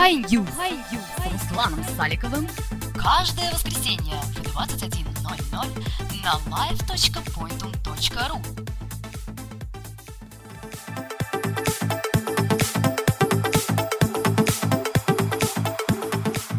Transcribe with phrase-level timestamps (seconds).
[0.00, 2.48] High News с Русланом Саликовым
[2.94, 5.04] каждое воскресенье в 21.00
[6.24, 8.40] на live.pointum.ru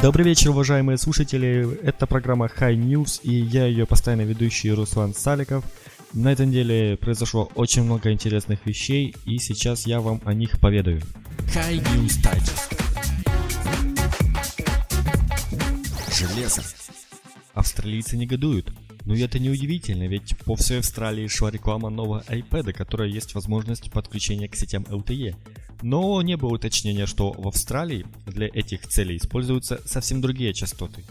[0.04, 1.80] Добрый вечер, уважаемые слушатели.
[1.82, 5.66] Это программа High News, и я ее постоянный ведущий Руслан Саликов.
[6.14, 11.02] На этой неделе произошло очень много интересных вещей, и сейчас я вам о них поведаю.
[11.55, 12.80] High News Digest.
[16.21, 16.61] Железо.
[17.55, 18.71] Австралийцы негодуют.
[19.05, 23.91] Но это не удивительно, ведь по всей Австралии шла реклама нового iPad, которая есть возможность
[23.91, 25.35] подключения к сетям LTE.
[25.81, 31.03] Но не было уточнения, что в Австралии для этих целей используются совсем другие частоты.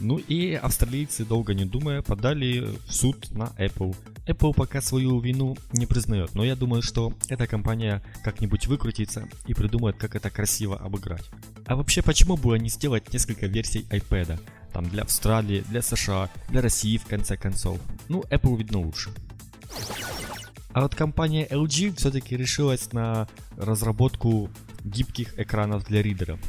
[0.00, 3.94] Ну и австралийцы, долго не думая, подали в суд на Apple.
[4.26, 9.52] Apple пока свою вину не признает, но я думаю, что эта компания как-нибудь выкрутится и
[9.52, 11.24] придумает, как это красиво обыграть.
[11.66, 14.40] А вообще, почему было не сделать несколько версий iPad?
[14.72, 17.78] Там для Австралии, для США, для России в конце концов.
[18.08, 19.10] Ну, Apple видно лучше.
[20.72, 24.48] А вот компания LG все-таки решилась на разработку
[24.84, 26.40] гибких экранов для ридеров.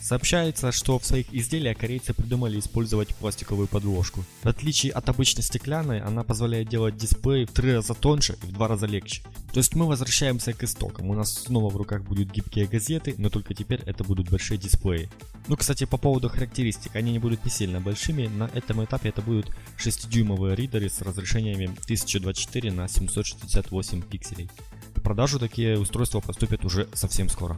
[0.00, 4.24] Сообщается, что в своих изделиях корейцы придумали использовать пластиковую подложку.
[4.42, 8.52] В отличие от обычной стеклянной, она позволяет делать дисплей в три раза тоньше и в
[8.52, 9.22] два раза легче.
[9.52, 11.10] То есть мы возвращаемся к истокам.
[11.10, 15.10] У нас снова в руках будут гибкие газеты, но только теперь это будут большие дисплеи.
[15.48, 18.28] Ну, кстати, по поводу характеристик, они не будут не сильно большими.
[18.28, 24.50] На этом этапе это будут 6-дюймовые ридеры с разрешениями 1024 на 768 пикселей.
[24.94, 27.56] В продажу такие устройства поступят уже совсем скоро.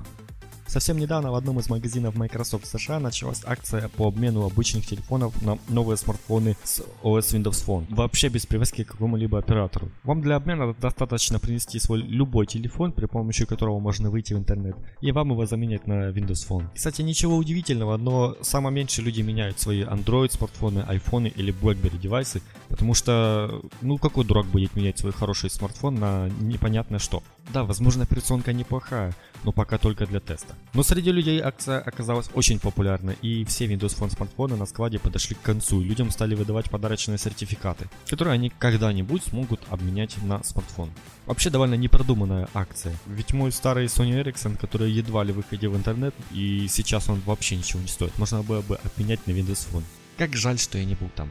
[0.71, 5.59] Совсем недавно в одном из магазинов Microsoft США началась акция по обмену обычных телефонов на
[5.69, 9.89] новые смартфоны с OS Windows Phone, вообще без привязки к какому-либо оператору.
[10.05, 14.77] Вам для обмена достаточно принести свой любой телефон, при помощи которого можно выйти в интернет,
[15.01, 16.69] и вам его заменят на Windows Phone.
[16.73, 22.43] Кстати, ничего удивительного, но самое меньше люди меняют свои Android смартфоны, iPhone или BlackBerry девайсы,
[22.69, 27.25] потому что, ну какой дурак будет менять свой хороший смартфон на непонятно что.
[27.53, 29.13] Да, возможно операционка неплохая,
[29.43, 30.55] но пока только для теста.
[30.73, 35.35] Но среди людей акция оказалась очень популярна, и все Windows Phone смартфоны на складе подошли
[35.35, 40.91] к концу, и людям стали выдавать подарочные сертификаты, которые они когда-нибудь смогут обменять на смартфон.
[41.27, 46.15] Вообще довольно непродуманная акция, ведь мой старый Sony Ericsson, который едва ли выходил в интернет,
[46.31, 49.85] и сейчас он вообще ничего не стоит, можно было бы обменять на Windows Phone.
[50.19, 51.29] Как жаль, что я не был там.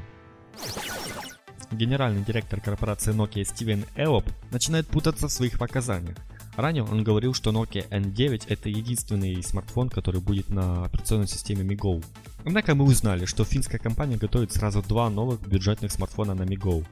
[1.71, 6.17] Генеральный директор корпорации Nokia Стивен Элоп начинает путаться в своих показаниях.
[6.55, 12.03] Ранее он говорил, что Nokia N9 это единственный смартфон, который будет на операционной системе MiGo.
[12.43, 16.85] Однако мы узнали, что финская компания готовит сразу два новых бюджетных смартфона на MiGo.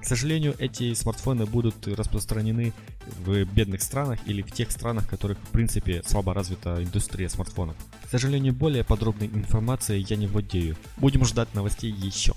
[0.00, 2.74] К сожалению, эти смартфоны будут распространены
[3.24, 7.76] в бедных странах или в тех странах, в которых в принципе слабо развита индустрия смартфонов.
[8.06, 10.76] К сожалению, более подробной информации я не владею.
[10.98, 12.34] Будем ждать новостей еще.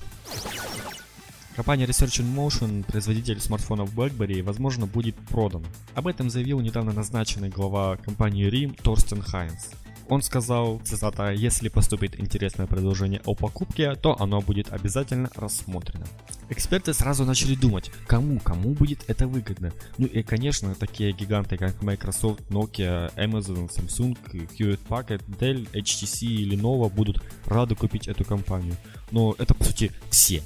[1.57, 5.65] Компания Research in Motion, производитель смартфонов BlackBerry, возможно, будет продан.
[5.95, 9.71] Об этом заявил недавно назначенный глава компании RIM Торстен Хайнс.
[10.07, 16.05] Он сказал, цитата, «Если поступит интересное предложение о покупке, то оно будет обязательно рассмотрено».
[16.49, 19.73] Эксперты сразу начали думать, кому, кому будет это выгодно.
[19.97, 26.55] Ну и, конечно, такие гиганты, как Microsoft, Nokia, Amazon, Samsung, Hewlett Packard, Dell, HTC или
[26.55, 28.75] Lenovo будут рады купить эту компанию.
[29.09, 30.43] Но это, по сути, все.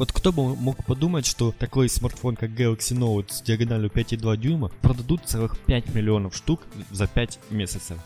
[0.00, 4.70] Вот кто бы мог подумать, что такой смартфон, как Galaxy Note с диагональю 5,2 дюйма
[4.80, 7.98] продадут целых 5 миллионов штук за 5 месяцев.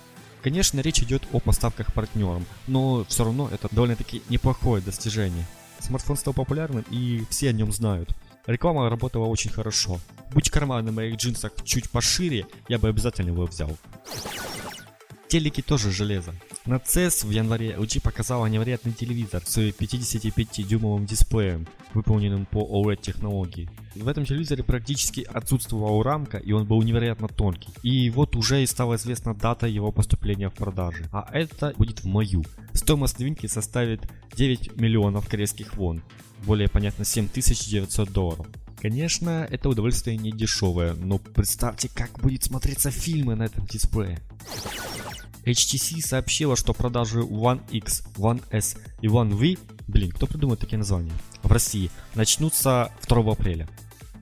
[0.43, 5.47] Конечно, речь идет о поставках партнерам, но все равно это довольно-таки неплохое достижение.
[5.79, 8.11] Смартфон стал популярным и все о нем знают.
[8.49, 10.01] Реклама работала очень хорошо.
[10.33, 13.71] Будь карманы на моих джинсах чуть пошире, я бы обязательно его взял.
[15.35, 16.33] Телеки тоже железо.
[16.65, 23.69] На CES в январе LG показала невероятный телевизор с 55-дюймовым дисплеем, выполненным по OLED технологии.
[23.97, 27.71] В этом телевизоре практически отсутствовала рамка, и он был невероятно тонкий.
[27.83, 31.05] И вот уже и стала известна дата его поступления в продажи.
[31.11, 32.45] А это будет в маю.
[32.73, 34.03] Стоимость новинки составит
[34.37, 36.05] 9 миллионов корейских вон.
[36.45, 38.47] Более понятно 7900 долларов.
[38.81, 44.21] Конечно, это удовольствие не дешевое, но представьте, как будет смотреться фильмы на этом дисплее.
[45.45, 50.79] HTC сообщила, что продажи One X, One S и One V, блин, кто придумал такие
[50.79, 51.13] названия,
[51.43, 53.69] в России начнутся 2 апреля.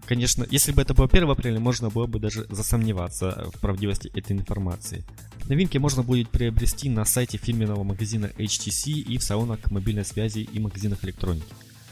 [0.06, 4.32] Конечно, если бы это было 1 апреля, можно было бы даже засомневаться в правдивости этой
[4.32, 5.04] информации.
[5.48, 10.58] Новинки можно будет приобрести на сайте фирменного магазина HTC и в салонах мобильной связи и
[10.58, 11.46] магазинах электроники.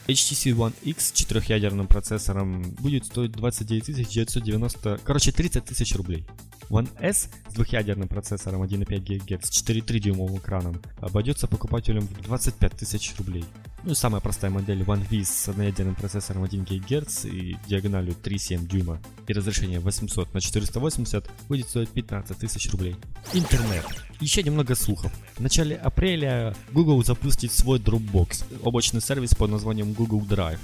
[0.09, 6.27] HTC One X с четырехъядерным процессором будет стоить 29 990, короче 30 тысяч рублей.
[6.71, 12.73] One S с двухъядерным процессором 1,5 ГГц с 4,3 дюймовым экраном обойдется покупателям в 25
[12.73, 13.45] тысяч рублей.
[13.83, 18.67] Ну и самая простая модель One V с одноядерным процессором 1 ГГц и диагональю 3,7
[18.69, 22.95] дюйма и разрешением 800 на 480 будет стоить 15 тысяч рублей.
[23.35, 23.85] Интернет.
[24.21, 25.13] Еще немного слухов.
[25.37, 30.61] В начале апреля Google запустит свой Dropbox, облачный сервис под названием Google Drive.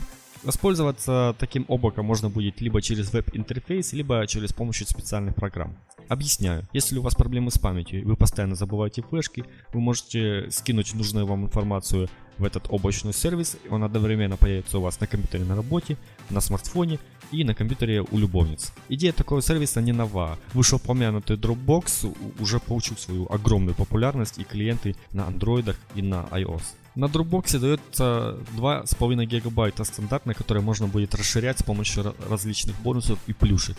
[0.46, 5.76] Воспользоваться таким облаком можно будет либо через веб-интерфейс, либо через помощью специальных программ.
[6.08, 10.94] Объясняю, если у вас проблемы с памятью, и вы постоянно забываете флешки, вы можете скинуть
[10.94, 12.08] нужную вам информацию
[12.38, 15.96] в этот облачный сервис, он одновременно появится у вас на компьютере на работе,
[16.30, 17.00] на смартфоне
[17.32, 18.72] и на компьютере у любовниц.
[18.88, 20.38] Идея такого сервиса не нова.
[20.54, 26.62] Вышеупомянутый Dropbox уже получил свою огромную популярность и клиенты на андроидах и на iOS.
[26.96, 33.34] На Dropbox дается 2,5 гигабайта стандартно, которые можно будет расширять с помощью различных бонусов и
[33.34, 33.76] плюшек.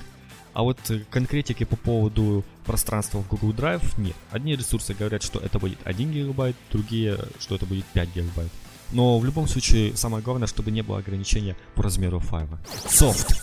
[0.54, 4.16] А вот э, конкретики по поводу пространства в Google Drive нет.
[4.31, 8.52] Одни ресурсы говорят, что это будет 1 гигабайт, другие, что это будет 5 гигабайт.
[8.92, 12.60] Но в любом случае, самое главное, чтобы не было ограничения по размеру файла.
[12.88, 13.36] Софт.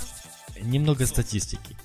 [0.63, 1.77] Немного статистики.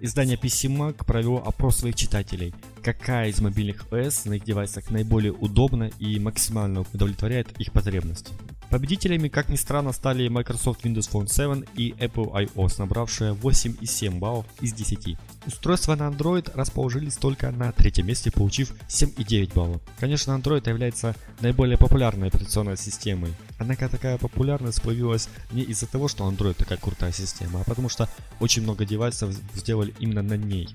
[0.00, 2.54] Издание PC Mag провело опрос своих читателей.
[2.82, 8.32] Какая из мобильных OS на их девайсах наиболее удобна и максимально удовлетворяет их потребности?
[8.74, 14.46] Победителями, как ни странно, стали Microsoft Windows Phone 7 и Apple iOS, набравшие 8,7 баллов
[14.60, 15.16] из 10.
[15.46, 19.80] Устройства на Android расположились только на третьем месте, получив 7,9 баллов.
[20.00, 23.32] Конечно, Android является наиболее популярной операционной системой.
[23.60, 28.08] Однако такая популярность появилась не из-за того, что Android такая крутая система, а потому что
[28.40, 30.68] очень много девайсов сделали именно на ней.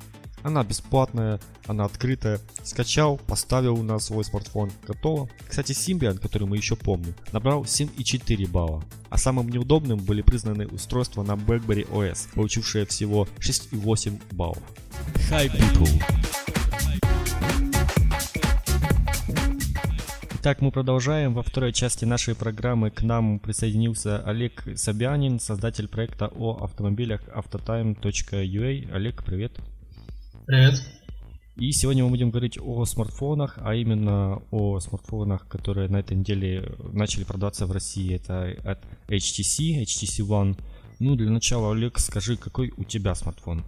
[0.44, 2.39] Она бесплатная, она открытая.
[2.63, 5.30] Скачал, поставил на свой смартфон, готово.
[5.47, 8.83] Кстати, Symbian, который мы еще помним, набрал 7,4 балла.
[9.09, 14.62] А самым неудобным были признаны устройства на BlackBerry OS, получившие всего 6,8 баллов.
[15.30, 16.03] Hi people.
[20.42, 21.33] Итак, мы продолжаем.
[21.33, 28.94] Во второй части нашей программы к нам присоединился Олег Собянин, создатель проекта о автомобилях autotime.ua.
[28.94, 29.59] Олег, привет.
[30.49, 30.81] Привет.
[31.57, 36.71] И сегодня мы будем говорить о смартфонах, а именно о смартфонах, которые на этой неделе
[36.91, 38.15] начали продаваться в России.
[38.15, 38.79] Это от
[39.09, 40.59] HTC, HTC One.
[40.97, 43.63] Ну, для начала, Олег, скажи, какой у тебя смартфон?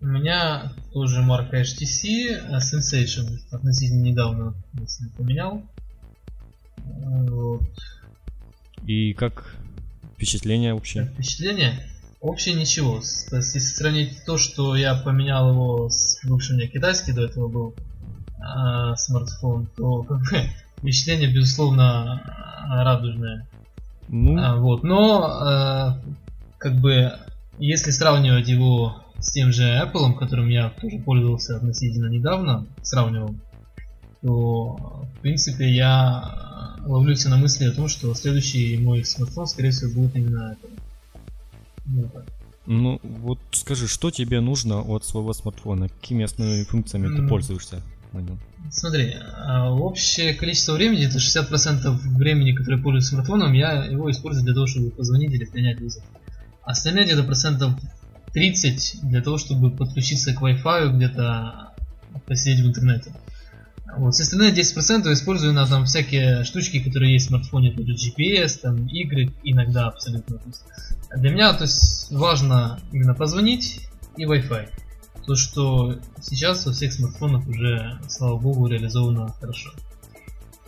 [0.00, 3.38] У меня тоже марка HTC Sensation.
[3.50, 5.62] Относительно недавно если поменял.
[6.78, 7.68] Вот.
[8.86, 9.54] И как
[10.14, 11.12] впечатление вообще?
[11.12, 11.78] Впечатление?
[12.20, 13.00] Вообще ничего.
[13.30, 17.22] То есть, если сравнить то, что я поменял его с бывшим у меня китайский до
[17.22, 17.74] этого был
[18.40, 22.22] а, смартфон, то как бы, впечатление, безусловно,
[22.68, 23.46] радужное.
[24.08, 24.82] Ну, А, вот.
[24.82, 26.00] Но, а,
[26.58, 27.12] как бы,
[27.58, 33.34] если сравнивать его с тем же Apple, которым я тоже пользовался относительно недавно, сравнивал,
[34.22, 39.92] то, в принципе, я ловлюсь на мысли о том, что следующий мой смартфон, скорее всего,
[39.92, 40.77] будет именно Apple.
[41.88, 42.10] Ну,
[42.66, 45.88] ну, вот скажи, что тебе нужно от своего смартфона?
[45.88, 47.28] Какими основными функциями ты М.
[47.28, 47.82] пользуешься?
[48.12, 48.38] на нем?
[48.70, 54.54] Смотри, а, общее количество времени, это 60% времени, которое пользуюсь смартфоном, я его использую для
[54.54, 56.02] того, чтобы позвонить или принять вызов.
[56.62, 57.72] Остальные где-то процентов
[58.32, 61.72] 30 для того, чтобы подключиться к Wi-Fi, где-то
[62.26, 63.12] посидеть в интернете.
[63.96, 64.14] Вот.
[64.14, 68.60] Все остальные 10% использую на там всякие штучки, которые есть в смартфоне, тот же GPS,
[68.60, 70.38] там, игры, иногда абсолютно.
[70.38, 70.64] То есть
[71.16, 74.68] для меня то есть, важно именно позвонить и Wi-Fi.
[75.26, 79.70] То, что сейчас во всех смартфонах уже, слава богу, реализовано хорошо.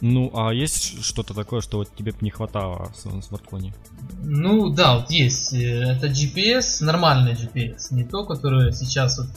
[0.02, 3.74] Ну, а есть что-то такое, что вот тебе не хватало в своем смартфоне?
[4.22, 5.52] Ну да, вот есть.
[5.52, 9.28] э, Это GPS, нормальный GPS, не то, которое сейчас вот.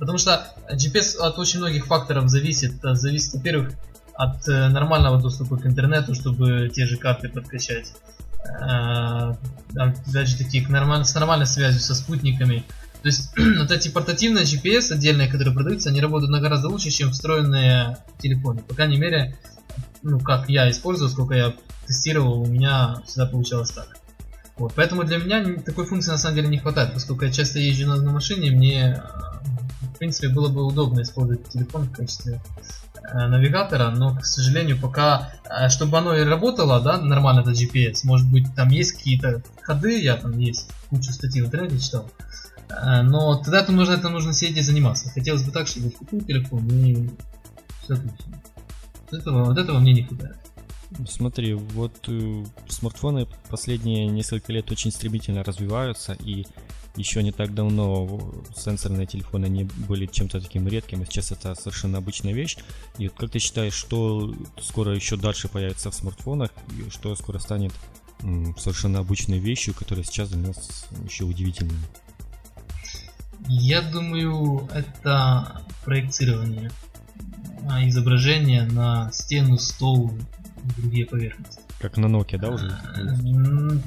[0.00, 2.82] Потому что GPS от очень многих факторов зависит.
[2.82, 3.74] Э, Зависит, во-первых,
[4.14, 7.92] от э, нормального доступа к интернету, чтобы те же карты подкачать.
[8.44, 9.34] Э,
[9.76, 12.64] Опять же таки, к нормаль- с нормальной связью со спутниками.
[13.02, 17.98] То есть вот эти портативные GPS отдельные, которые продаются, они работают гораздо лучше, чем встроенные
[18.18, 18.62] телефоны.
[18.62, 19.36] По крайней мере,
[20.02, 21.54] ну как я использовал, сколько я
[21.86, 23.98] тестировал, у меня всегда получалось так.
[24.56, 27.86] Вот, поэтому для меня такой функции на самом деле не хватает, поскольку я часто езжу
[27.86, 29.02] на, на машине, мне
[30.00, 32.42] принципе было бы удобно использовать телефон в качестве
[33.02, 38.00] э, навигатора, но, к сожалению, пока, э, чтобы оно и работало, да, нормально это GPS,
[38.04, 42.10] может быть, там есть какие-то ходы, я там есть кучу статей в интернете читал,
[42.70, 45.10] Э, но тогда это нужно, это нужно сидеть и заниматься.
[45.10, 47.08] Хотелось бы так, чтобы купил телефон и
[47.82, 48.42] все отлично.
[49.10, 50.36] Вот этого, вот этого мне не хватает.
[51.08, 56.46] Смотри, вот э, смартфоны последние несколько лет очень стремительно развиваются, и
[56.96, 58.20] еще не так давно
[58.56, 62.56] сенсорные телефоны не были чем-то таким редким, сейчас это совершенно обычная вещь.
[62.98, 67.38] И вот как ты считаешь, что скоро еще дальше появится в смартфонах, и что скоро
[67.38, 67.72] станет
[68.58, 71.78] совершенно обычной вещью, которая сейчас для нас еще удивительной?
[73.48, 76.70] Я думаю, это проецирование
[77.68, 80.12] а, изображения на стену, стол
[80.64, 81.60] и другие поверхности.
[81.80, 82.68] Как на Nokia, да, уже?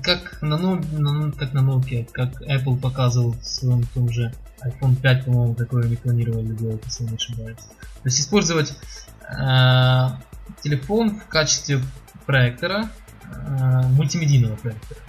[0.01, 4.33] Как на, Но- на- как на Nokia, как Apple показывал в своем том же
[4.65, 7.57] iPhone 5, по-моему, такое они планировали делать, если не ошибаюсь.
[7.57, 8.73] То есть использовать
[9.29, 10.07] э,
[10.63, 11.81] телефон в качестве
[12.25, 12.89] проектора,
[13.31, 14.99] э, мультимедийного проектора,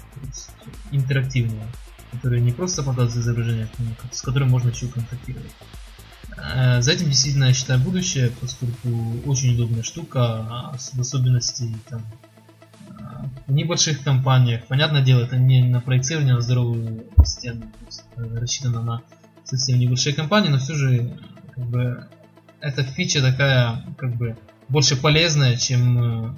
[0.90, 1.64] интерактивного,
[2.12, 5.52] который не просто показывает изображение, но с которым можно еще контактировать.
[6.36, 8.88] Э, За этим действительно, я считаю, будущее, поскольку
[9.26, 12.23] очень удобная штука, а в особенности там, а,
[13.46, 14.64] в небольших компаниях.
[14.66, 17.66] Понятное дело, это не на проецирование на здоровую стену,
[18.16, 19.02] э, рассчитано на
[19.44, 21.18] совсем небольшие компании, но все же
[21.54, 22.08] как бы
[22.60, 24.36] эта фича такая как бы
[24.68, 26.34] больше полезная, чем э,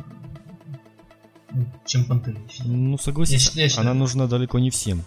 [1.53, 2.37] ну, чем понты.
[2.43, 2.73] я считаю.
[2.73, 5.03] Ну, согласен, Я считаю, что- она нужна далеко не всем.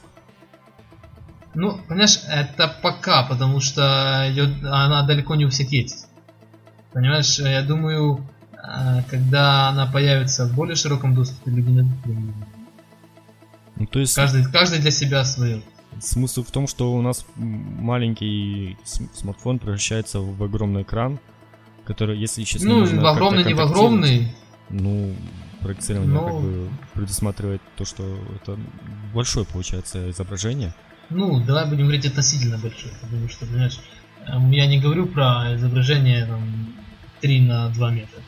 [1.55, 3.81] Ну, понимаешь, это пока, потому что
[4.29, 6.07] её- она далеко не у всех есть.
[6.93, 8.38] Понимаешь, я думаю, э,
[9.09, 12.47] когда она появится в более широком доступе, люди найдут применение.
[13.75, 15.61] Ну, то есть Каждый, каждый для себя свое.
[15.99, 18.77] смысл в том, что у нас маленький
[19.13, 21.19] смартфон превращается в огромный экран,
[21.85, 24.33] который, если сейчас Ну, в огромный, не в огромный.
[24.69, 25.15] Ну,
[25.61, 26.25] проецирование Ну.
[26.27, 28.03] как бы предусматривает то, что
[28.35, 28.57] это
[29.13, 30.73] большое получается изображение.
[31.09, 33.79] Ну, давай будем говорить относительно большой, потому что, понимаешь,
[34.27, 36.41] эм, я не говорю про изображение там
[37.21, 38.21] 3 на 2 метра.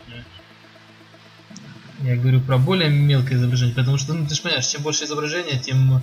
[2.01, 5.59] Я говорю про более мелкое изображение, потому что, ну, ты же понимаешь, чем больше изображения,
[5.59, 6.01] тем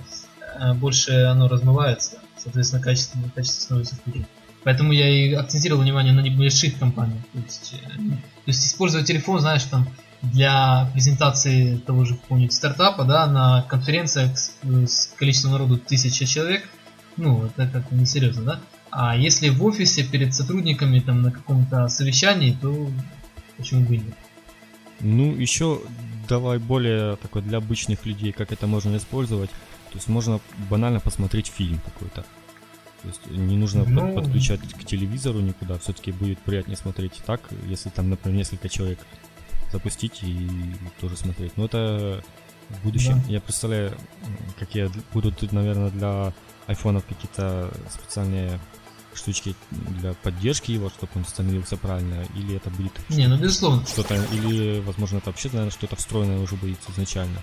[0.59, 4.25] э, больше оно размывается, соответственно, качество, качество становится хуже.
[4.63, 7.21] Поэтому я и акцентировал внимание на небольших компаниях.
[7.33, 8.13] То есть, э, то
[8.45, 9.89] есть использовать телефон, знаешь, там,
[10.21, 16.67] для презентации того же какого-нибудь стартапа, да, на конференциях с, с количеством народу тысяча человек,
[17.17, 18.59] ну, это как-то несерьезно, да.
[18.91, 22.89] А если в офисе перед сотрудниками там на каком-то совещании, то
[23.57, 24.15] почему бы и нет?
[24.99, 25.81] Ну, еще
[26.27, 29.49] давай более такой для обычных людей, как это можно использовать.
[29.49, 30.39] То есть можно
[30.69, 32.21] банально посмотреть фильм какой-то.
[33.01, 34.13] То есть не нужно под- Ну.
[34.13, 35.79] подключать к телевизору никуда.
[35.79, 38.99] Все-таки будет приятнее смотреть и так, если там, например, несколько человек
[39.71, 40.47] запустить и
[40.99, 41.55] тоже смотреть.
[41.57, 42.23] Но это
[42.69, 43.21] в будущем.
[43.25, 43.33] Да.
[43.33, 43.97] Я представляю,
[44.59, 46.33] какие будут, наверное, для
[46.67, 48.59] айфонов какие-то специальные
[49.19, 49.55] штучки
[49.99, 53.85] для поддержки его, чтобы он становился правильно, или это будет Не, ну безусловно.
[53.85, 57.41] что-то, или, возможно, это вообще, наверное, что-то встроенное уже будет изначально.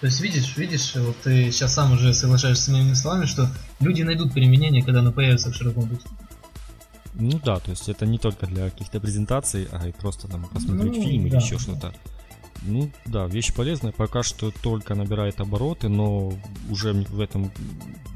[0.00, 3.48] То есть видишь, видишь, вот ты сейчас сам уже соглашаешься с моими словами, что
[3.80, 6.14] люди найдут применение, когда оно появится в широком доступе.
[7.14, 10.96] Ну да, то есть это не только для каких-то презентаций, а и просто там посмотреть
[10.98, 11.38] Ну, фильм или да.
[11.38, 11.94] еще что-то.
[12.62, 16.34] Ну да, вещь полезная, пока что только набирает обороты, но
[16.68, 17.50] уже в этом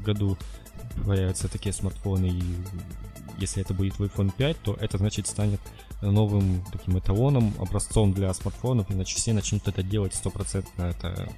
[0.05, 0.37] году
[1.05, 2.43] появятся такие смартфоны, и
[3.37, 5.59] если это будет в iPhone 5, то это значит станет
[6.01, 11.29] новым таким эталоном, образцом для смартфонов, иначе все начнут это делать стопроцентно, это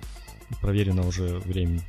[0.61, 1.81] проверено уже временем.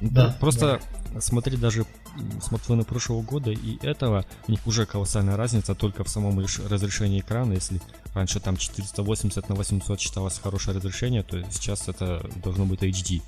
[0.00, 0.80] Ну, Да, про- Просто
[1.20, 1.86] смотреть даже
[2.18, 6.58] м, смартфоны прошлого года и этого, у них уже колоссальная разница только в самом лишь
[6.58, 7.54] разрешении экрана.
[7.54, 7.80] Если
[8.14, 13.22] раньше там 480 на 800 считалось хорошее разрешение, то сейчас это должно быть HD.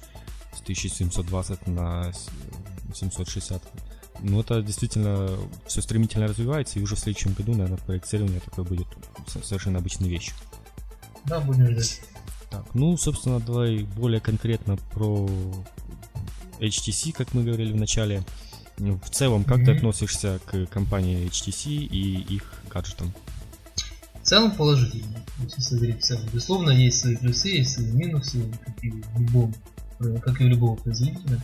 [0.54, 2.12] с 1720 на
[2.94, 3.62] 760.
[4.20, 5.30] Ну, это действительно
[5.66, 8.86] все стремительно развивается, и уже в следующем году, наверное, проектирование такое будет
[9.28, 10.34] со- совершенно обычной вещью.
[11.24, 12.00] Да, будем ждать.
[12.50, 15.28] Так, ну, собственно, давай более конкретно про
[16.60, 18.24] HTC, как мы говорили в начале.
[18.78, 19.76] Ну, В целом, как ты Мгм.
[19.76, 23.12] относишься к компании HTC и их гаджетам?
[24.22, 26.22] В целом положительно, если смотреть в целом.
[26.32, 29.54] Безусловно, есть свои плюсы, есть свои минусы, как и в любом,
[30.22, 31.42] как и у любого производителя.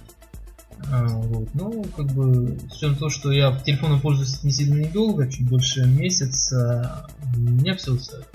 [0.91, 1.55] А, вот.
[1.55, 5.87] Но как бы с учетом того, что я телефоном пользуюсь не сильно недолго, чуть больше
[5.87, 8.29] месяца, у меня все устраивает.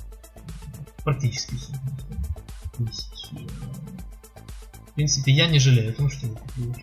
[1.04, 1.74] Практически все.
[2.78, 3.36] То есть, э,
[4.92, 6.76] в принципе, я не жалею о том, что я купил.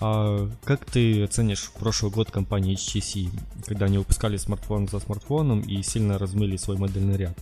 [0.00, 3.30] А как ты оценишь прошлый год компании HTC,
[3.66, 7.36] когда они выпускали смартфон за смартфоном и сильно размыли свой модельный ряд?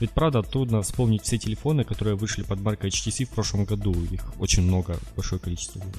[0.00, 3.94] Ведь правда трудно вспомнить все телефоны, которые вышли под маркой HTC в прошлом году.
[4.04, 5.92] Их очень много, большое количество было.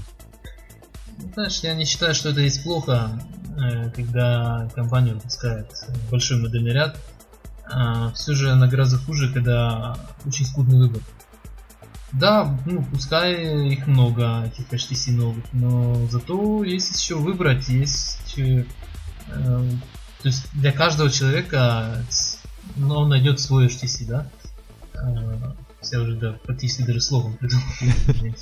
[1.18, 3.20] Ну, Знаешь, я не считаю, что это есть плохо,
[3.58, 5.72] э, когда компания выпускает
[6.12, 6.98] большой модельный ряд.
[8.14, 11.02] все же она гораздо хуже, когда очень скудный выбор.
[12.20, 18.38] Да, ну, пускай их много, этих HTC новых, но зато есть еще выбрать, есть...
[18.38, 18.66] Э,
[19.28, 19.70] э,
[20.22, 22.04] то есть для каждого человека
[22.76, 24.28] ну, он найдет свой HTC, да?
[24.94, 25.54] Э,
[25.92, 27.64] я уже да, практически даже слоган придумал.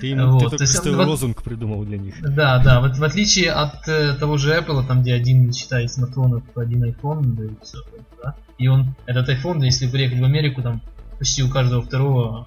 [0.00, 2.14] Ты им вот, ты лозунг придумал для них.
[2.22, 6.42] Да, да, вот в отличие от э, того же Apple, там где один считает смартфонов,
[6.56, 7.78] один iPhone, да и все,
[8.22, 8.34] да.
[8.56, 10.80] И он, этот iPhone, если приехать в Америку, там
[11.18, 12.46] почти у каждого второго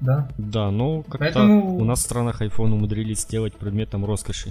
[0.00, 0.28] да?
[0.38, 1.76] Да, ну как-то Поэтому...
[1.76, 4.50] у нас в странах iPhone умудрились сделать предметом роскоши.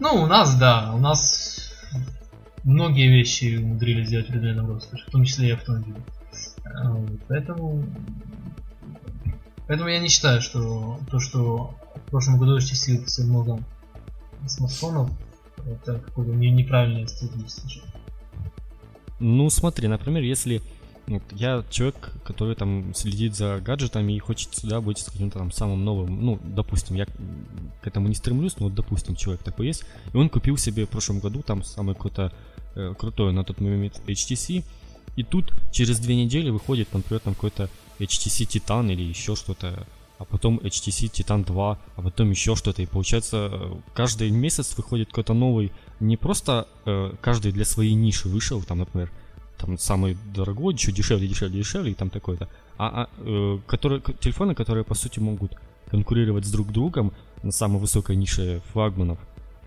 [0.00, 1.67] Ну, у нас, да, у нас
[2.68, 5.96] многие вещи умудрились сделать предметом роскоши, в том числе и автомобили.
[6.64, 6.96] А,
[7.26, 7.84] Поэтому...
[9.66, 13.58] Поэтому я не считаю, что то, что в прошлом году выпустил много
[14.46, 15.10] смартфонов,
[15.66, 17.82] это какое-то неправильное стратегическое
[19.18, 20.62] Ну смотри, например, если
[21.08, 25.84] вот, я человек, который там следит за гаджетами и хочет сюда быть каким-то там самым
[25.84, 26.24] новым.
[26.24, 29.84] Ну, допустим, я к этому не стремлюсь, но вот, допустим, человек такой есть.
[30.12, 32.32] И он купил себе в прошлом году там самый какой-то
[32.74, 34.64] э, крутой на тот момент HTC.
[35.16, 39.86] И тут через две недели выходит, например, там какой-то HTC Titan или еще что-то,
[40.18, 42.82] а потом HTC Titan 2, а потом еще что-то.
[42.82, 43.50] И получается,
[43.94, 49.10] каждый месяц выходит какой-то новый, не просто э, каждый для своей ниши вышел, там, например,
[49.58, 52.48] там самый дорогой, еще дешевле, дешевле, дешевле и там такой-то.
[52.78, 55.52] А, а э, которые, телефоны, которые по сути могут
[55.90, 57.12] конкурировать с друг другом
[57.42, 59.18] на самой высокой нише флагманов.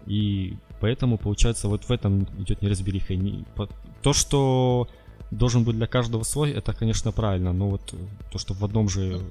[0.06, 3.16] И поэтому получается вот в этом идет неразбериха.
[3.16, 3.70] Не, по,
[4.02, 4.88] то, что
[5.30, 7.94] должен быть для каждого свой, это, конечно, правильно, но вот
[8.32, 9.22] то, что в одном же...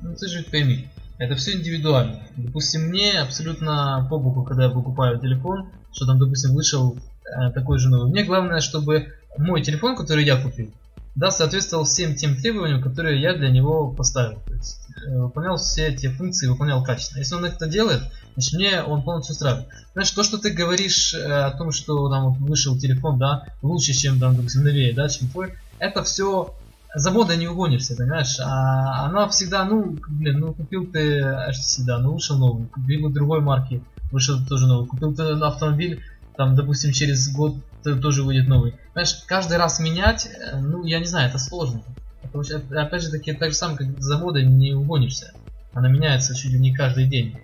[0.00, 2.22] Ну ты же пойми, это все индивидуально.
[2.36, 6.96] Допустим, мне абсолютно по боку, когда я покупаю телефон, что там, допустим, вышел
[7.36, 8.10] э, такой же новый.
[8.10, 10.72] Мне главное, чтобы мой телефон, который я купил,
[11.14, 14.38] да, соответствовал всем тем требованиям, которые я для него поставил.
[14.46, 17.18] То есть, э, выполнял все те функции, выполнял качественно.
[17.18, 18.02] Если он это делает,
[18.34, 19.66] значит мне он полностью устраивает.
[19.94, 23.92] Знаешь, то, что ты говоришь э, о том, что там вот вышел телефон, да, лучше,
[23.94, 26.54] чем там, допустим, новее, да, чем твой, это все
[26.94, 28.38] завода не угонишься, понимаешь?
[28.40, 33.40] А она всегда, ну, блин, ну купил ты HTC, да, ну вышел новый, купил другой
[33.40, 36.00] марки, вышел тоже новый, купил ты автомобиль,
[36.38, 38.76] там, допустим, через год тоже выйдет новый.
[38.92, 41.82] Знаешь, каждый раз менять, э, ну, я не знаю, это сложно.
[42.22, 45.32] Потому что, опять же таки, так же самое, как завода не угонишься.
[45.72, 47.36] Она меняется чуть ли не каждый день.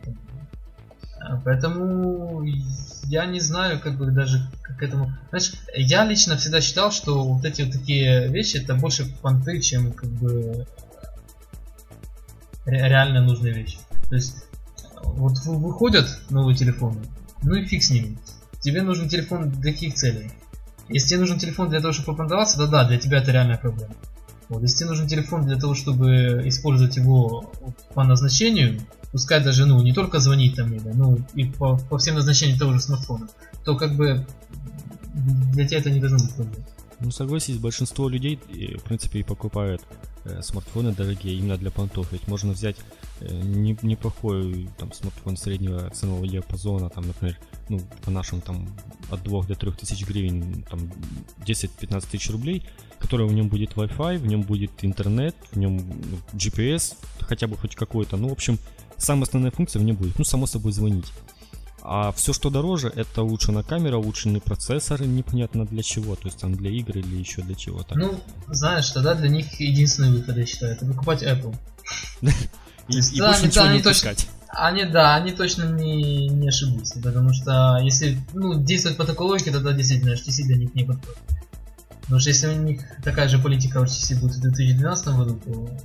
[1.19, 2.45] А, поэтому
[3.07, 5.13] я не знаю, как бы даже к этому.
[5.31, 9.93] Знаешь, я лично всегда считал, что вот эти вот такие вещи это больше понты, чем
[9.93, 10.69] как бы
[12.65, 13.79] реально нужные вещи.
[14.09, 14.45] То есть
[15.03, 17.01] вот выходят новые телефоны,
[17.43, 18.17] ну и фиг с ними.
[18.65, 20.31] Тебе нужен телефон для каких целей?
[20.89, 23.93] Если тебе нужен телефон для того, чтобы продаваться, то да, для тебя это реальная проблема.
[24.49, 27.53] Вот, если тебе нужен телефон для того, чтобы использовать его
[27.93, 28.81] по назначению,
[29.13, 32.73] пускай даже, ну, не только звонить там, или, ну, и по, по всем назначениям того
[32.73, 33.29] же смартфона,
[33.67, 34.27] то как бы
[35.53, 36.65] для тебя это не должно быть проблемой.
[37.05, 38.39] Ну, согласись, большинство людей,
[38.79, 39.83] в принципе, и покупают
[40.25, 42.11] э, смартфоны дорогие именно для понтов.
[42.13, 42.77] Ведь можно взять
[43.21, 47.39] э, не, неплохой там, смартфон среднего ценового диапазона, там, например,
[47.69, 48.75] ну, по нашим там
[49.11, 50.91] от 2 до 3 тысяч гривен, там
[51.47, 52.67] 10-15 тысяч рублей,
[52.99, 57.59] который в нем будет Wi-Fi, в нем будет интернет, в нем ну, GPS, хотя бы
[57.59, 58.17] хоть какой-то.
[58.17, 58.59] Ну, в общем,
[58.97, 61.13] самая основная функция в нем будет, ну, само собой, звонить.
[61.87, 66.55] А все, что дороже, это улучшенная камера, улучшенный процессор, непонятно для чего, то есть там
[66.55, 67.95] для игр или еще для чего-то.
[67.95, 71.55] Ну, знаешь, тогда для них единственный выход, я считаю, это покупать Apple.
[72.87, 74.29] И, и да, больше ничего не выпускать.
[74.49, 79.51] Они, да, они точно не, не ошибутся, потому что если ну, действовать по такой логике,
[79.51, 81.19] тогда действительно HTC для них не подходит.
[82.03, 85.79] Потому что если у них такая же политика HTC будет в 2012 году, то...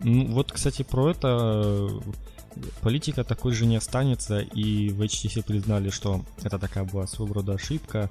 [0.00, 1.88] Ну, вот, кстати, про это
[2.80, 7.54] политика такой же не останется, и в HTC признали, что это такая была своего рода
[7.54, 8.10] ошибка,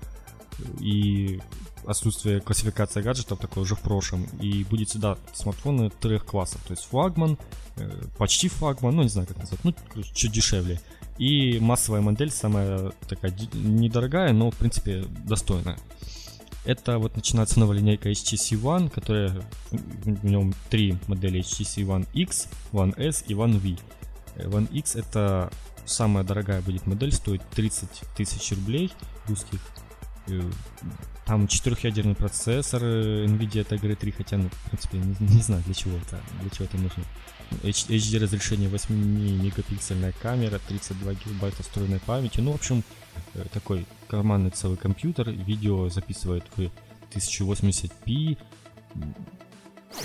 [0.80, 1.40] и
[1.86, 4.26] отсутствие классификации гаджетов такое уже в прошлом.
[4.40, 6.62] И будет всегда смартфоны трех классов.
[6.66, 7.38] То есть флагман,
[7.78, 9.74] э, почти флагман, ну не знаю как назвать, ну
[10.14, 10.80] чуть дешевле.
[11.18, 15.78] И массовая модель, самая такая недорогая, но в принципе достойная.
[16.66, 22.48] Это вот начинается новая линейка HTC One, которая в нем три модели HTC One X,
[22.72, 23.78] One S и One V.
[24.36, 25.52] Э, One X это
[25.86, 28.92] самая дорогая будет модель, стоит 30 тысяч рублей
[29.28, 29.60] русских.
[30.28, 30.42] Э,
[31.26, 35.74] там четырехъядерный процессор э, NVIDIA Tiger 3, хотя, ну, в принципе, не, не знаю для
[35.74, 37.04] чего это, для чего это нужно.
[37.62, 38.96] HD разрешение 8
[39.44, 42.40] мегапиксельная камера, 32 гигабайта встроенной памяти.
[42.40, 42.84] Ну, в общем,
[43.54, 45.30] такой карманный целый компьютер.
[45.30, 46.72] Видео записывает в
[47.12, 48.38] 1080p.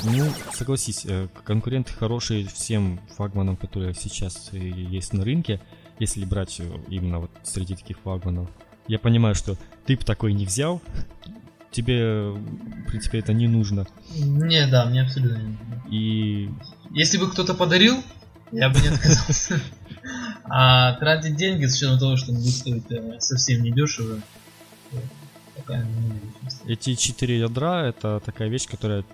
[0.04, 5.60] Ну, согласись, э, конкуренты хорошие всем флагманам, которые сейчас э, есть на рынке,
[5.98, 8.48] если брать э, именно вот среди таких флагманов.
[8.86, 10.80] Я понимаю, что ты бы такой не взял,
[11.70, 13.86] тебе, в принципе, это не нужно.
[14.14, 15.82] Не, да, мне абсолютно не нужно.
[15.90, 16.50] И
[16.90, 18.02] Если бы кто-то подарил,
[18.52, 19.60] я бы не отказался.
[20.50, 22.84] А тратить деньги с учетом того, что он будет стоить
[23.18, 24.18] совсем недешево,
[25.54, 26.18] пока не
[26.66, 29.04] эти четыре ядра это такая вещь, которая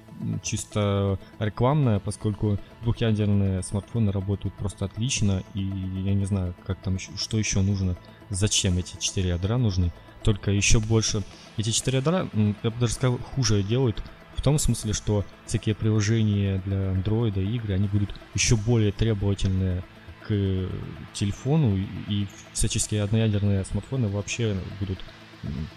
[0.42, 7.10] чисто рекламная, поскольку двухъядерные смартфоны работают просто отлично, и я не знаю, как там еще,
[7.16, 7.96] что еще нужно,
[8.30, 9.92] зачем эти четыре ядра нужны.
[10.22, 11.22] Только еще больше
[11.56, 12.28] эти четыре ядра,
[12.62, 14.02] я бы даже сказал, хуже делают
[14.36, 19.84] в том смысле, что всякие приложения для андроида, игры, они будут еще более требовательные
[20.26, 20.68] к
[21.12, 24.98] телефону, и- всяческие одноядерные смартфоны вообще будут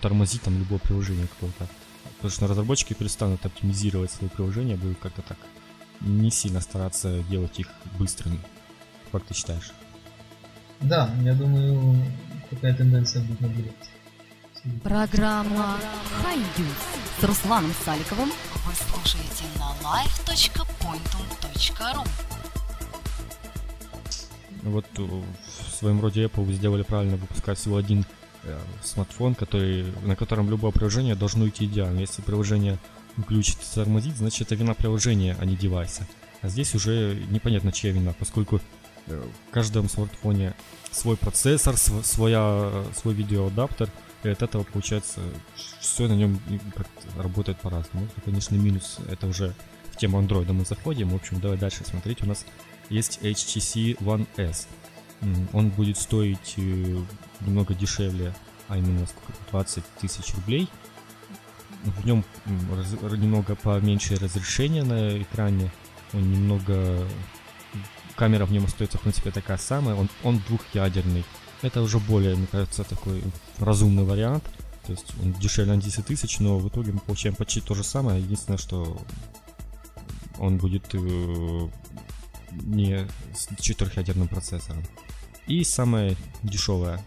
[0.01, 1.67] тормозить там любое приложение какое-то.
[2.17, 5.37] Потому что разработчики перестанут оптимизировать свои приложения, будут как-то так
[6.01, 8.39] не сильно стараться делать их быстрыми.
[9.11, 9.71] Как ты считаешь?
[10.81, 12.05] Да, я думаю,
[12.49, 13.89] такая тенденция будет наблюдаться.
[14.83, 15.79] Программа
[16.23, 18.31] High News с Русланом Саликовым
[18.65, 22.07] вы слушаете на live.pointum.ru
[24.63, 28.05] Вот э, в своем роде Apple сделали правильно выпускать всего один
[28.83, 31.99] смартфон, который, на котором любое приложение должно идти идеально.
[31.99, 32.79] Если приложение
[33.17, 36.07] глючит и тормозит, значит это вина приложения, а не девайса.
[36.41, 38.61] А здесь уже непонятно чья вина, поскольку
[39.07, 40.53] э, в каждом смартфоне
[40.91, 43.89] свой процессор, св- своя, э, свой видеоадаптер,
[44.23, 45.21] и от этого получается
[45.79, 46.39] все на нем
[47.17, 48.05] работает по-разному.
[48.05, 49.53] Это, конечно, минус, это уже
[49.91, 51.09] в тему андроида мы заходим.
[51.09, 52.21] В общем, давай дальше смотреть.
[52.23, 52.45] У нас
[52.89, 54.67] есть HTC One S.
[55.53, 57.01] Он будет стоить э,
[57.41, 58.33] немного дешевле,
[58.67, 59.33] а именно сколько?
[59.51, 60.69] 20 тысяч рублей.
[61.83, 65.71] В нем немного поменьше разрешение на экране.
[66.13, 67.07] Он немного...
[68.15, 69.95] Камера в нем остается, в принципе, такая самая.
[69.95, 71.23] Он, он двухъядерный.
[71.61, 73.23] Это уже более, мне кажется, такой
[73.59, 74.43] разумный вариант.
[74.85, 77.83] То есть он дешевле на 10 тысяч, но в итоге мы получаем почти то же
[77.83, 78.21] самое.
[78.21, 78.99] Единственное, что
[80.39, 81.69] он будет э,
[82.63, 84.83] не с четырехъядерным процессором.
[85.47, 87.01] И самая дешевая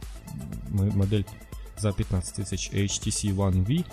[0.70, 1.26] модель
[1.78, 3.84] за 15 тысяч HTC One V.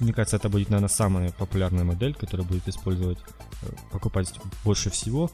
[0.00, 3.18] Мне кажется, это будет, наверное, самая популярная модель, которая будет использовать,
[3.62, 4.32] э, покупать
[4.64, 5.30] больше всего.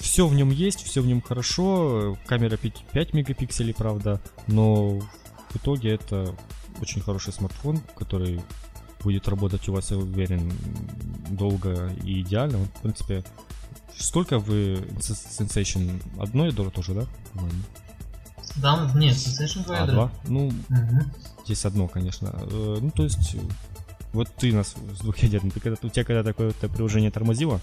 [0.00, 2.18] Все в нем есть, все в нем хорошо.
[2.26, 6.34] Камера 5, 5 мегапикселей, правда, но в итоге это
[6.80, 8.40] очень хороший смартфон, который
[9.02, 10.52] будет работать у вас, я уверен,
[11.30, 12.58] долго и идеально.
[12.58, 13.24] Он, в принципе,
[13.96, 16.02] сколько вы Sensation?
[16.20, 17.04] Одно ядро тоже, да?
[18.56, 19.92] Да, нет, Sensation 2 А, ядра.
[19.94, 20.12] два?
[20.26, 21.12] Ну, Мгм.
[21.44, 22.34] здесь одно, конечно.
[22.34, 23.36] Э, Ну, то есть,
[24.12, 27.60] вот ты нас с двухъядерным, ты когда, у тебя когда такое вот приложение тормозило?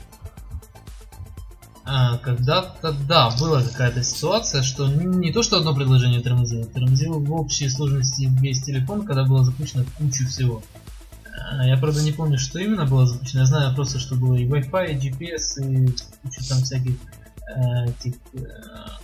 [1.87, 7.19] А, когда-то, да, была какая-то ситуация, что не, не то, что одно предложение тормозило, тормозило
[7.19, 10.63] в общей сложности весь телефон, когда было запущено кучу всего.
[11.57, 13.41] А, Я, правда, не помню, что именно было запущено.
[13.41, 15.87] Я знаю просто, что было и Wi-Fi, и GPS, и
[16.21, 16.95] куча там всяких
[17.55, 18.39] э, этих э,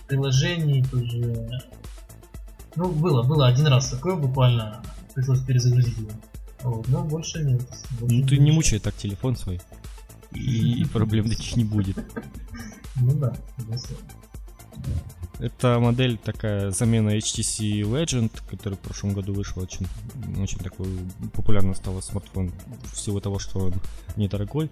[0.06, 1.50] приложений тоже.
[2.76, 4.82] Ну, было, было один раз такое, буквально
[5.14, 6.10] пришлось перезагрузить его.
[6.62, 7.62] Вот, но больше нет.
[8.00, 9.60] Больше Ну, ты не мучай так телефон свой.
[10.32, 11.96] И, и проблем таких не будет.
[12.96, 13.96] Ну да, согласен.
[15.42, 19.88] Это модель такая замена HTC Legend, который в прошлом году вышел очень,
[20.40, 20.86] очень такой
[21.34, 22.52] популярный стал смартфон
[22.92, 23.74] в силу того, что он
[24.14, 24.70] недорогой.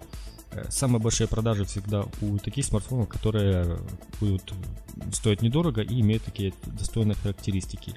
[0.51, 3.79] Э, Самые большие продажи всегда у таких смартфонов, которые
[4.21, 4.53] будут
[5.11, 7.95] стоить недорого и имеют такие достойные характеристики.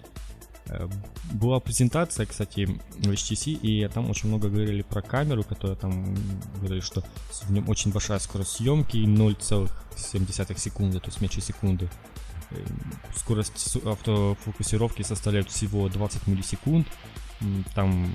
[0.66, 0.88] Э,
[1.32, 2.66] Была презентация, кстати,
[2.98, 6.16] в HTC, и там очень много говорили про камеру, которая там
[6.56, 7.04] говорили, что
[7.44, 11.88] в нем очень большая скорость съемки, 0,7 секунды, то есть меньше секунды.
[12.54, 12.64] Э,
[13.14, 16.86] Скорость автофокусировки составляет всего 20 миллисекунд.
[17.74, 18.10] Там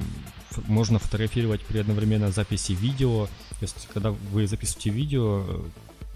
[0.68, 3.26] можно фотографировать при одновременно записи видео.
[3.26, 5.62] То есть, когда вы записываете видео, э,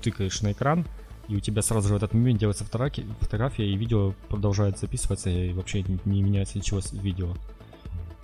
[0.01, 0.85] тыкаешь на экран,
[1.27, 5.53] и у тебя сразу же в этот момент делается фотография, и видео продолжает записываться, и
[5.53, 7.33] вообще не, меняется ничего с видео.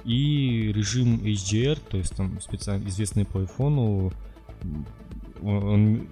[0.04, 4.86] И режим HDR, то есть там специально известный по м,
[5.44, 6.08] он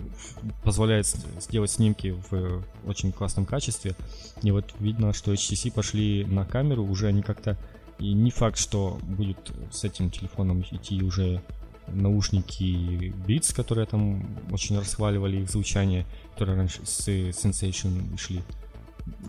[0.63, 1.07] позволяет
[1.39, 3.95] сделать снимки в э, очень классном качестве.
[4.41, 7.57] И вот видно, что HTC пошли на камеру, уже они как-то...
[7.99, 11.41] И не факт, что будет с этим телефоном идти уже
[11.87, 18.43] наушники Beats, которые там очень расхваливали их звучание, которые раньше с э, Sensation шли.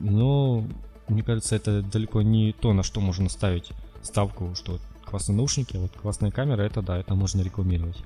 [0.00, 0.66] Но
[1.08, 3.70] мне кажется, это далеко не то, на что можно ставить
[4.02, 7.96] ставку, что классные наушники, а вот классная камера, это да, это можно рекламировать.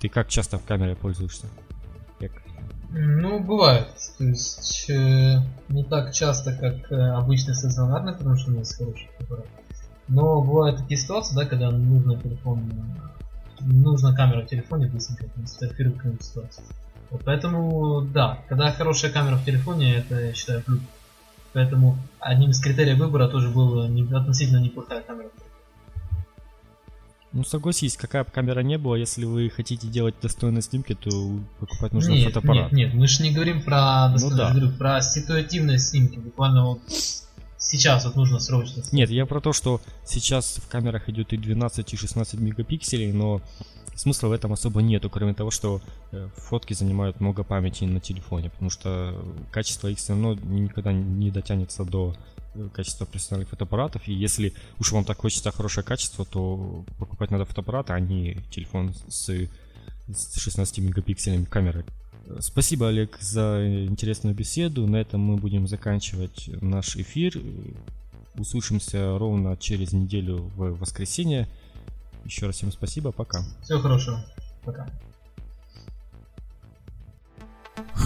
[0.00, 1.46] Ты как часто в камере пользуешься?
[2.18, 2.30] Как?
[2.90, 3.88] Ну, бывает.
[4.16, 8.76] То есть э, не так часто, как э, обычный стационарный, потому что у меня есть
[8.76, 9.46] хороший аппарат.
[10.08, 12.70] Но бывают такие ситуации, да, когда нужно телефон,
[13.60, 16.64] нужна камера в телефоне для сфотографировать какую-нибудь ситуацию.
[17.10, 20.80] Вот поэтому, да, когда хорошая камера в телефоне, это, я считаю, плюс.
[21.52, 25.28] Поэтому одним из критериев выбора тоже была не, относительно неплохая камера.
[27.32, 31.10] Ну согласись, какая бы камера не была, если вы хотите делать достойные снимки, то
[31.60, 32.72] покупать нужно нет, фотоаппарат.
[32.72, 34.50] Нет, нет, мы же не говорим про достойные, Ну да.
[34.50, 36.18] говорю, про ситуативные снимки.
[36.18, 36.80] Буквально вот
[37.58, 38.82] сейчас вот нужно срочно.
[38.92, 43.42] Нет, я про то, что сейчас в камерах идет и 12, и 16 мегапикселей, но
[43.94, 48.48] смысла в этом особо нету, кроме того, что э, фотки занимают много памяти на телефоне,
[48.50, 49.14] потому что
[49.50, 52.14] качество их все равно никогда не дотянется до
[52.54, 57.44] э, качества профессиональных фотоаппаратов, и если уж вам так хочется хорошее качество, то покупать надо
[57.44, 59.30] фотоаппарат, а не телефон с,
[60.08, 61.84] с 16 мегапикселями камеры.
[62.40, 64.86] Спасибо, Олег, за интересную беседу.
[64.86, 67.40] На этом мы будем заканчивать наш эфир.
[68.36, 71.48] Услышимся ровно через неделю в воскресенье.
[72.24, 73.42] Еще раз всем спасибо, пока.
[73.62, 74.24] Всего хорошего.
[74.64, 74.86] Пока.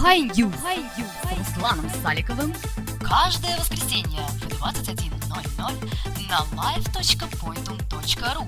[0.03, 2.53] High News с Русланом Саликовым
[2.99, 8.45] каждое воскресенье в 21.00 на live.pointum.ru